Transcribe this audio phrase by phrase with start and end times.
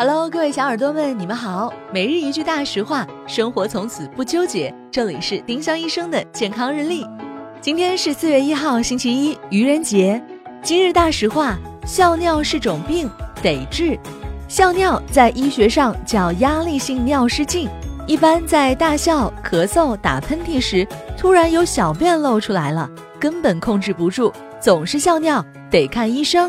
[0.00, 1.72] Hello，各位小耳朵们，你们好。
[1.92, 4.72] 每日一句大实话，生活从此不纠结。
[4.92, 7.04] 这里是丁香医生的健康日历。
[7.60, 10.22] 今天是四月一号，星期一，愚人节。
[10.62, 13.10] 今日大实话：笑尿是种病，
[13.42, 13.98] 得治。
[14.46, 17.68] 笑尿在医学上叫压力性尿失禁，
[18.06, 20.86] 一般在大笑、咳嗽、打喷嚏时，
[21.16, 22.88] 突然有小便露出来了，
[23.18, 26.48] 根本控制不住，总是笑尿，得看医生。